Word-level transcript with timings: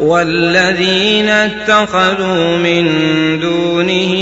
والذين 0.00 1.28
اتخذوا 1.28 2.56
من 2.56 2.86
دونه 3.40 4.14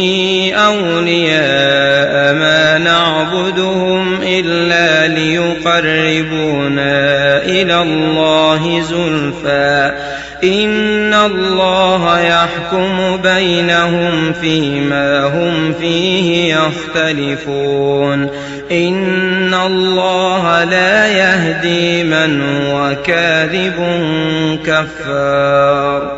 أولياء 0.55 2.35
ما 2.35 2.79
نعبدهم 2.79 4.19
إلا 4.23 5.15
ليقربونا 5.15 6.89
إلى 7.45 7.83
الله 7.83 8.81
زلفى. 8.81 9.93
إن 10.45 10.88
الله 11.29 12.21
يحكم 12.21 13.17
بينهم 13.23 14.33
فيما 14.33 15.25
هم 15.25 15.73
فيه 15.81 16.55
يختلفون. 16.55 18.29
إن 18.73 19.55
الله 19.55 20.65
لا 20.65 21.07
يهدي 21.07 22.05
من 22.05 22.43
هو 22.43 22.97
كاذب 23.05 23.75
كفار. 24.67 26.18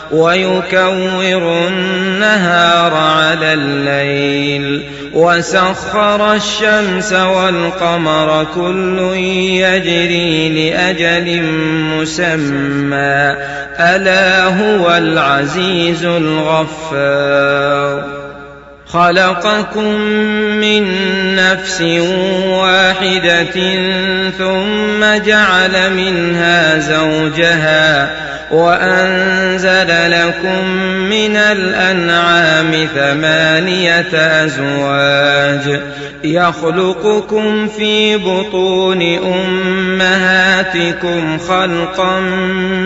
ويكور 0.11 1.67
النهار 1.67 2.93
على 2.93 3.53
الليل 3.53 4.83
وسخر 5.13 6.33
الشمس 6.33 7.13
والقمر 7.13 8.47
كل 8.55 8.99
يجري 9.19 10.69
لأجل 10.69 11.43
مسمى. 11.97 13.35
ألا 13.79 14.43
هو 14.45 14.97
العزيز 14.97 16.05
الغفار. 16.05 18.03
خلقكم 18.87 19.95
من 20.61 20.85
نفس 21.35 21.81
واحدة 22.45 23.45
ثم 24.37 25.23
جعل 25.25 25.93
منها 25.93 26.79
زوجها 26.79 28.11
وأنزل 28.51 30.11
لكم 30.11 30.67
من 31.09 31.35
الأنعام 31.35 32.87
ثمانية 32.95 34.15
أزواج 34.45 35.81
يخلقكم 36.23 37.67
في 37.67 38.17
بطون 38.17 39.01
أمهاتكم 39.17 39.77
خلقا 41.37 42.19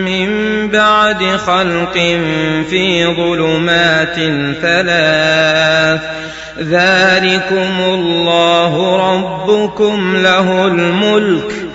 من 0.06 0.28
بعد 0.67 1.23
خلق 1.23 1.94
في 2.69 3.06
ظلمات 3.06 4.16
ثلاث 4.62 6.01
ذلكم 6.59 7.79
الله 7.79 8.95
ربكم 9.12 10.18
له 10.18 10.68
الملك 10.68 11.75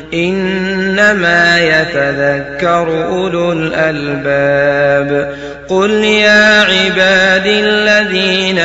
إنما 0.13 1.59
يتذكر 1.59 3.05
أولو 3.05 3.51
الألباب. 3.51 5.35
قل 5.69 5.91
يا 5.91 6.61
عبادي 6.61 7.59
الذين 7.59 8.59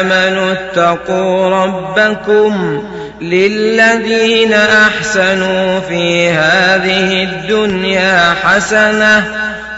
آمنوا 0.00 0.52
اتقوا 0.52 1.64
ربكم 1.64 2.82
للذين 3.20 4.52
أحسنوا 4.52 5.80
في 5.80 6.30
هذه 6.30 7.22
الدنيا 7.24 8.34
حسنة 8.44 9.24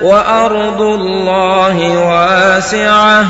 وأرض 0.03 0.81
الله 0.81 1.99
واسعة 2.09 3.25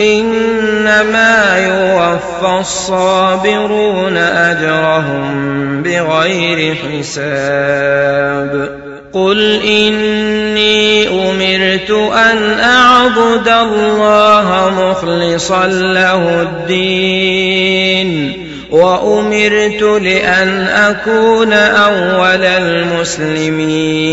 إنما 0.00 1.58
يوفى 1.58 2.60
الصابرون 2.60 4.16
أجرهم 4.16 5.82
بغير 5.82 6.74
حساب. 6.74 8.52
قل 9.12 9.60
إني 9.62 11.08
أمرت 11.08 11.90
أن 12.12 12.60
أعبد 12.60 13.48
الله 13.48 14.70
مخلصا 14.78 15.66
له 15.66 16.42
الدين 16.42 18.12
وأمرت 18.70 19.82
لأن 19.82 20.66
أكون 20.68 21.52
أول 21.52 22.44
المسلمين. 22.44 24.12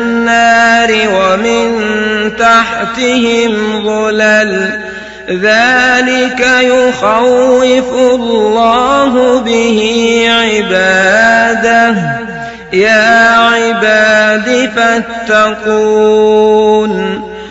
ومن 1.31 1.81
تحتهم 2.39 3.83
ظلل. 3.85 4.69
ذلك 5.29 6.47
يخوف 6.61 7.93
الله 7.93 9.39
به 9.39 9.79
عباده. 10.29 11.95
يا 12.73 13.37
عباد 13.37 14.69
فاتقون. 14.75 15.71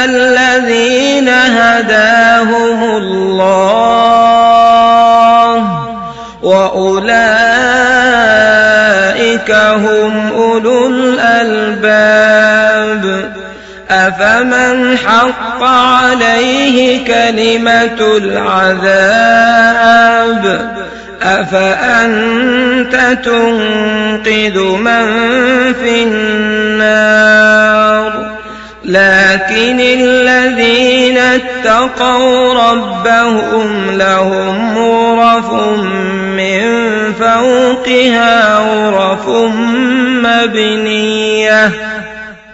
الذين 0.05 1.29
هداهم 1.29 2.97
الله 2.97 4.47
واولئك 6.43 7.51
هم 9.51 10.33
اولو 10.37 10.87
الالباب 10.87 12.37
أفمن 13.91 14.99
حق 14.99 15.63
عليه 15.63 17.07
كلمة 17.07 18.17
العذاب 18.17 19.27
أفأنت 21.27 22.95
تنقذ 23.25 24.59
من 24.61 25.07
في 25.73 26.03
النار؟ 26.03 27.57
لكن 28.85 29.81
الذين 29.81 31.19
اتقوا 31.19 32.55
ربهم 32.55 33.91
لهم 33.91 34.79
غرف 34.79 35.53
من 36.37 36.63
فوقها 37.13 38.59
غرف 38.59 39.29
مبنية 40.25 41.71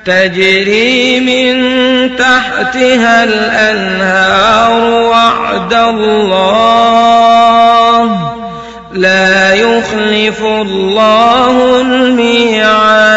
تجري 0.05 1.21
من 1.21 1.57
تحتها 2.17 3.25
الأنهار 3.25 4.81
وعد 4.91 5.75
الله. 5.75 6.93
لا 8.95 9.53
يخلف 9.55 10.43
الله 10.43 11.81
الميعاد. 11.81 13.13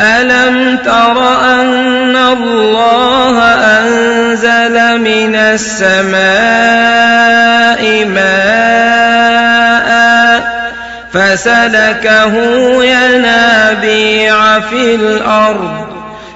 ألم 0.00 0.78
تر 0.84 1.18
أن 1.44 2.16
الله 2.16 3.42
أنزل 3.54 5.00
من 5.00 5.34
السماء 5.34 6.24
ماء 8.04 9.94
فسلكه 11.12 12.34
ينابيع 12.84 14.60
في 14.60 14.94
الأرض. 14.94 15.83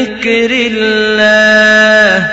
ذكر 0.00 0.50
الله 0.50 2.26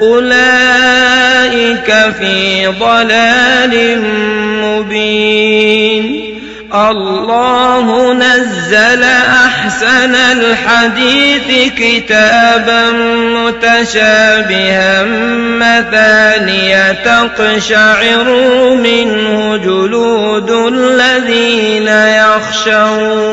أولئك 0.00 1.94
في 2.18 2.66
ضلال 2.66 4.02
مبين 4.62 6.32
الله 6.74 8.12
نزل 8.14 9.02
أحسن 9.46 10.14
الحديث 10.14 11.72
كتابا 11.78 12.90
متشابها 13.36 15.04
مثانية 15.58 16.92
تقشعر 16.92 18.24
منه 18.74 19.56
جلود 19.56 20.50
الذين 20.50 21.88
يخشون 21.88 23.32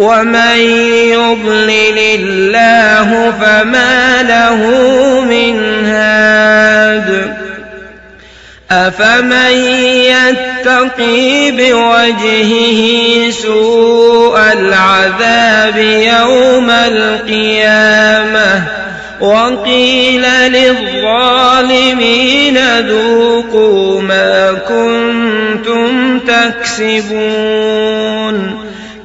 ومن 0.00 0.58
يضلل 1.12 1.98
الله 1.98 3.32
فما 3.40 4.22
له 4.22 4.56
من 5.20 5.84
هاد 5.86 7.36
أفمن 8.70 9.52
يتقي 9.84 11.50
بوجهه 11.50 12.80
سوء 13.30 14.38
العذاب 14.38 15.76
يوم 16.18 16.70
القيامة 16.70 18.62
وقيل 19.20 20.22
للظالمين 20.52 21.78
ذوقوا 22.78 24.02
ما 24.02 24.52
كنتم 24.68 26.18
تكسبون 26.18 27.80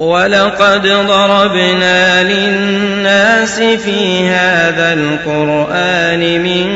ولقد 0.00 0.86
ضربنا 0.86 2.22
للناس 2.22 3.60
في 3.60 4.28
هذا 4.28 4.92
القرآن 4.92 6.42
من 6.42 6.68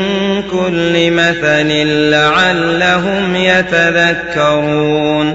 كل 0.51 1.11
مثل 1.11 1.69
لعلهم 2.11 3.37
يتذكرون 3.37 5.35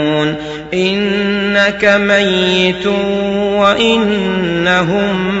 انك 0.73 1.85
ميت 1.85 2.87
وانهم 3.57 5.40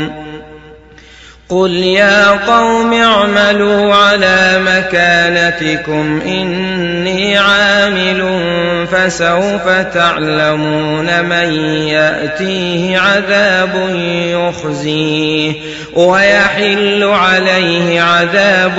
قل 1.51 1.71
يا 1.71 2.29
قوم 2.31 2.93
اعملوا 2.93 3.95
على 3.95 4.61
مكانتكم 4.65 6.21
إني 6.25 7.37
عامل 7.37 8.47
فسوف 8.91 9.67
تعلمون 9.93 11.23
من 11.25 11.53
يأتيه 11.87 12.99
عذاب 12.99 13.89
يخزيه 14.25 15.53
ويحل 15.93 17.03
عليه 17.03 18.01
عذاب 18.01 18.77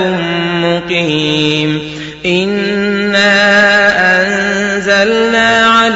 مقيم 0.53 1.81
إنا 2.25 3.33
أنزلنا 4.21 5.52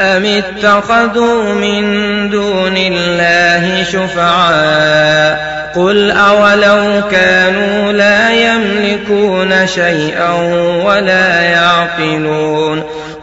أم 0.00 0.24
اتخذوا 0.24 1.54
من 1.54 1.82
دون 2.30 2.76
الله 2.76 3.84
شفعاء 3.84 5.48
قل 5.74 6.10
أولو 6.10 7.02
كانوا 7.10 7.92
لا 7.92 8.30
يملكون 8.32 9.66
شيئا 9.66 10.32
ولا 10.84 11.40
يعقلون 11.40 12.82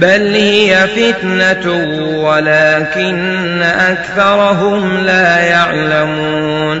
بل 0.00 0.34
هي 0.34 0.76
فتنة 0.86 1.72
ولكن 2.22 3.62
أكثرهم 3.62 4.96
لا 4.96 5.38
يعلمون 5.38 6.80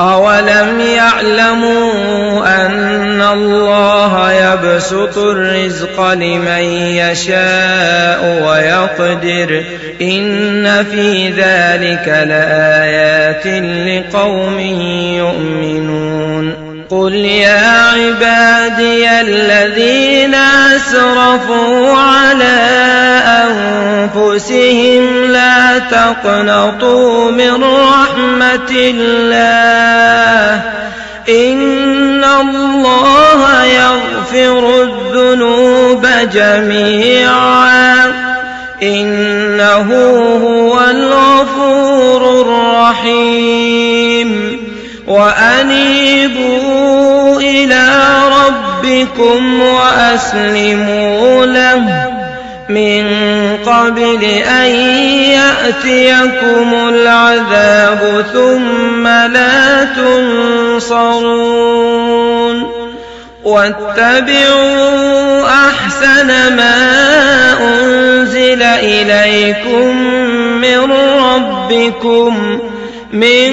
أولم 0.00 0.80
يعلموا 0.80 2.66
أن 2.66 3.22
الله 3.22 4.32
يبسط 4.32 5.18
الرزق 5.18 6.12
لمن 6.12 6.62
يشاء 6.96 8.42
ويقدر 8.46 9.64
إن 10.02 10.84
في 10.84 11.28
ذلك 11.28 12.08
لآيات 12.28 13.46
لقوم 13.86 14.58
يؤمنون 15.18 16.66
قل 16.90 17.14
يا 17.14 17.90
عبادي 17.90 19.20
الذين 19.20 20.34
أسرفوا 20.76 21.96
على 21.96 22.56
أنفسهم 24.14 25.24
لا 25.32 25.55
تقنطوا 25.78 27.30
من 27.30 27.64
رحمة 27.64 28.70
الله. 28.70 30.62
إن 31.28 32.24
الله 32.24 33.64
يغفر 33.64 34.82
الذنوب 34.82 36.06
جميعا. 36.34 38.12
إنه 38.82 39.92
هو 40.44 40.80
الغفور 40.90 42.40
الرحيم. 42.40 44.56
وأنيبوا 45.06 46.60
إلى 47.40 47.88
ربكم 48.46 49.60
وأسلموا 49.60 51.46
له. 51.46 52.05
من 52.68 53.06
قبل 53.66 54.24
أن 54.24 54.70
يأتيكم 55.30 56.74
العذاب 56.88 58.24
ثم 58.32 59.06
لا 59.06 59.84
تنصرون 59.84 61.36
واتبعوا 63.44 64.96
أحسن 65.46 66.26
ما 66.56 66.76
أنزل 67.60 68.62
إليكم 68.62 69.96
من 70.60 70.92
ربكم 71.22 72.60
من 73.12 73.52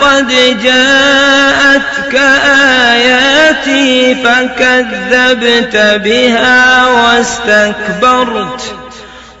قد 0.00 0.28
جاءتك 0.62 2.20
آياتي 2.92 4.14
فكذبت 4.14 5.76
بها 6.04 6.86
واستكبرت 6.86 8.74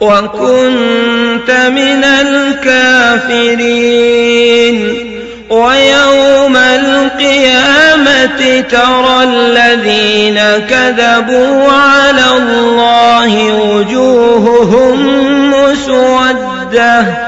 وكنت 0.00 1.50
من 1.50 2.04
الكافرين 3.44 5.08
ويوم 5.50 6.56
القيامة 6.56 8.60
ترى 8.70 9.24
الذين 9.24 10.40
كذبوا 10.70 11.72
على 11.72 12.24
الله 12.36 13.52
وجوههم 13.52 15.00
مسودة 15.50 17.27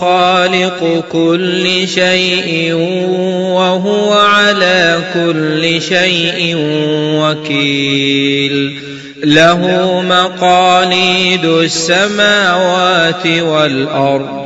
خالق 0.00 1.04
كل 1.12 1.88
شيء 1.88 2.74
وهو 3.52 4.12
على 4.12 4.98
كل 5.14 5.82
شيء 5.82 6.56
وكيل. 7.20 8.80
له 9.24 10.02
مقاليد 10.08 11.44
السماوات 11.44 13.26
والأرض. 13.26 14.45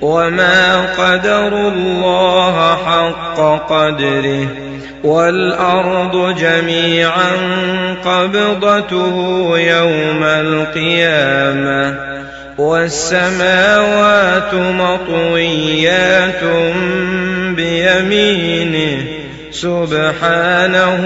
وما 0.00 0.86
قدروا 0.98 1.70
الله 1.70 2.76
حق 2.76 3.40
قدره 3.70 4.46
والأرض 5.04 6.38
جميعا 6.38 7.30
قبضته 8.04 9.14
يوم 9.58 10.22
القيامة 10.24 11.94
والسماوات 12.58 14.54
مطويات 14.54 16.42
بيمينه 17.56 19.04
سبحانه 19.50 21.00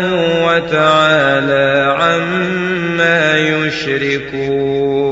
وتعالى 0.46 1.96
عما 2.00 3.38
يشركون 3.38 5.11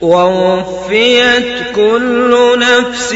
ووفيت 0.00 1.76
كل 1.76 2.58
نفس 2.58 3.14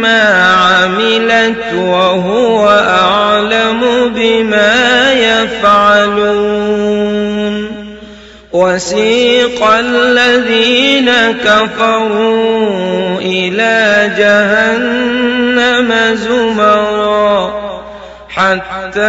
ما 0.00 0.22
عملت 0.54 1.74
وهو 1.74 2.68
أعلم 2.68 3.80
بما 4.14 5.12
يفعلون. 5.12 6.88
وسيق 8.52 9.64
الذين 9.64 11.10
كفروا 11.44 13.18
إلى 13.20 14.10
جهنم 14.18 15.94
زمرا 16.14 17.68
حتى 18.28 19.00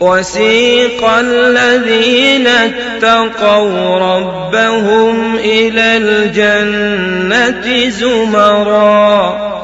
وسيق 0.01 1.09
الذين 1.09 2.47
اتقوا 2.47 3.99
ربهم 3.99 5.37
إلى 5.37 5.97
الجنة 5.97 7.89
زمرًا 7.89 9.57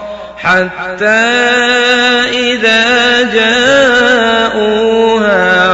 حتى 0.43 1.07
إذا 2.33 3.23
جاءوها 4.55 5.27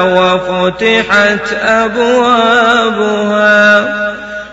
وفتحت 0.03 1.53
أبوابها 1.63 2.89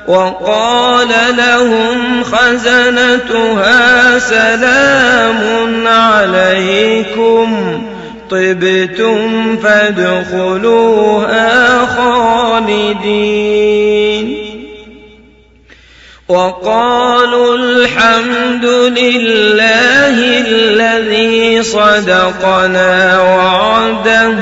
وقال 0.08 1.10
لهم 1.38 2.24
خزنتها 2.24 4.20
سلام 4.20 5.88
عليكم 5.88 7.82
طبتم 8.36 9.58
فادخلوها 9.58 11.46
خالدين. 11.86 13.46
وقالوا 16.28 17.56
الحمد 17.56 18.66
لله 18.66 20.42
الذي 20.48 21.64
صدقنا 21.64 23.22
وعده 23.22 24.34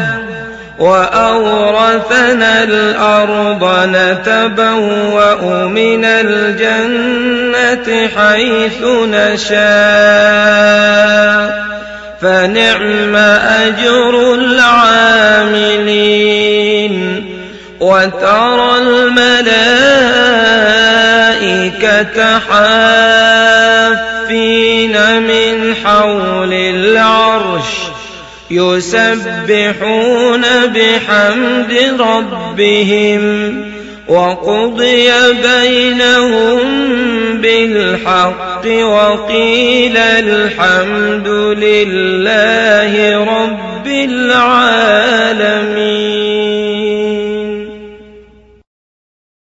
وأورثنا 0.79 2.63
الأرض 2.63 3.89
نتبوأ 3.95 5.67
من 5.67 6.06
الجنة 6.06 7.88
حيث 8.17 8.82
نشاء. 9.10 9.73
فنعم 12.23 13.15
أجر 13.15 14.33
العاملين. 14.33 15.73
وترى 17.79 18.77
الملائكة 18.77 19.19
حافين 22.39 24.12
من 25.21 25.75
حول 25.86 26.53
العرش 26.53 27.69
يسبحون 28.51 30.41
بحمد 30.65 31.73
ربهم. 31.99 33.55
وقضي 34.07 35.12
بينهم 35.43 36.62
بالحق. 37.38 38.52
وقيل 38.67 39.97
الحمد 39.97 41.28
لله 41.58 42.93
رب 43.23 43.88
العالمين. 43.88 45.04